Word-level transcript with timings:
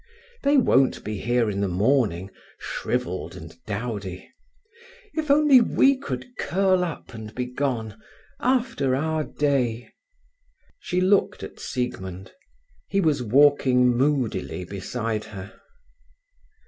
They 0.41 0.57
won't 0.57 1.03
be 1.03 1.19
here 1.19 1.47
in 1.47 1.61
the 1.61 1.67
morning, 1.67 2.31
shrivelled 2.57 3.35
and 3.35 3.55
dowdy… 3.67 4.31
If 5.13 5.29
only 5.29 5.61
we 5.61 5.95
could 5.95 6.35
curl 6.39 6.83
up 6.83 7.13
and 7.13 7.35
be 7.35 7.45
gone, 7.45 8.01
after 8.39 8.95
our 8.95 9.23
day…." 9.23 9.91
She 10.79 11.01
looked 11.01 11.43
at 11.43 11.59
Siegmund. 11.59 12.31
He 12.89 12.99
was 12.99 13.21
walking 13.21 13.95
moodily 13.95 14.65
beside 14.65 15.25
her. 15.25 15.53